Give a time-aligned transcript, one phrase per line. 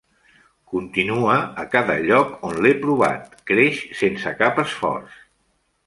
[0.71, 5.25] Continua a cada lloc on l'he provat, creix sense cap esforç.